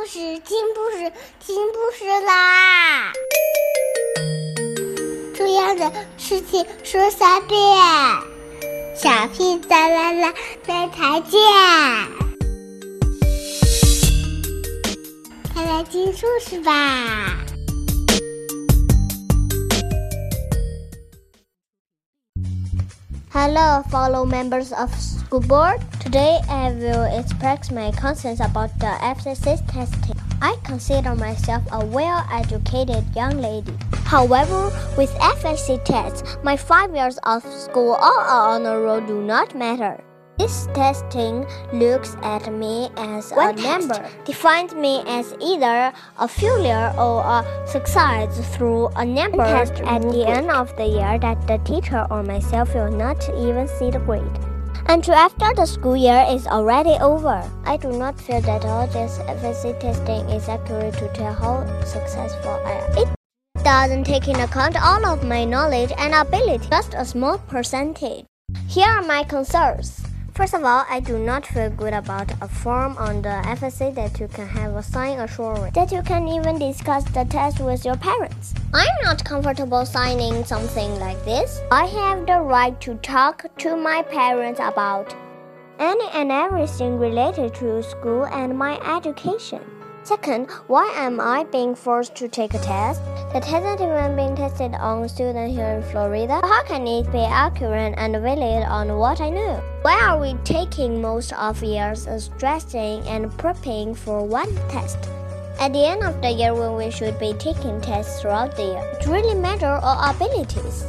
[0.00, 3.12] 故事听故事听故事啦！
[5.34, 7.58] 重要的事情说三遍，
[8.94, 10.32] 小屁哒啦啦，
[10.66, 11.40] 明天见！
[15.52, 17.36] 快来听故事吧。
[23.32, 25.80] Hello, fellow members of school board.
[26.08, 30.16] Today I will express my concerns about the FSA testing.
[30.40, 33.74] I consider myself a well-educated young lady.
[34.06, 40.02] However, with FSA tests, my five years of school or honor roll do not matter.
[40.38, 41.44] This testing
[41.74, 43.68] looks at me as One a test.
[43.68, 50.00] number, defines me as either a failure or a success through a number test at
[50.00, 53.98] the end of the year that the teacher or myself will not even see the
[53.98, 54.47] grade.
[54.90, 59.18] Until after the school year is already over, I do not feel that all this
[59.18, 62.96] FSA testing is accurate to tell how successful I am.
[62.96, 63.08] It
[63.62, 68.24] doesn't take into account all of my knowledge and ability, just a small percentage.
[68.66, 70.07] Here are my concerns.
[70.38, 74.20] First of all, I do not feel good about a form on the FSA that
[74.20, 77.96] you can have a sign assurance that you can even discuss the test with your
[77.96, 78.54] parents.
[78.72, 81.60] I'm not comfortable signing something like this.
[81.72, 85.12] I have the right to talk to my parents about
[85.80, 89.77] any and everything related to school and my education.
[90.04, 94.74] Second, why am I being forced to take a test that hasn't even been tested
[94.74, 96.40] on students here in Florida?
[96.42, 99.62] How can it be accurate and valid on what I know?
[99.82, 104.96] Why are we taking most of years stressing and prepping for one test?
[105.60, 108.84] At the end of the year, when we should be taking tests throughout the year,
[108.98, 110.84] it really matters our abilities.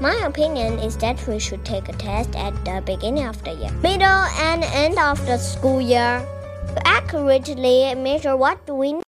[0.00, 3.72] My opinion is that we should take a test at the beginning of the year,
[3.82, 6.24] middle and end of the school year
[6.68, 9.00] to accurately measure what we.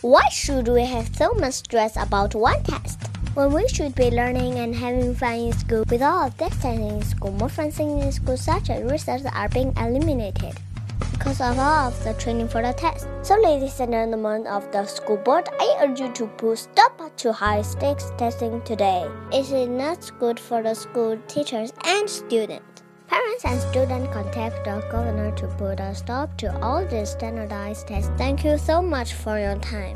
[0.00, 2.98] Why should we have so much stress about one test?
[3.34, 6.88] When we should be learning and having fun in school, with all of that studying
[6.88, 10.54] in school, more fun things in school, such as research are being eliminated
[11.12, 13.06] because of all of the training for the test.
[13.22, 17.32] So, ladies and gentlemen of the school board, I urge you to put stop to
[17.32, 19.08] high stakes testing today.
[19.32, 22.71] It is not good for the school teachers and students.
[23.12, 28.10] Parents and students contact the governor to put a stop to all these standardized tests.
[28.16, 29.94] Thank you so much for your time.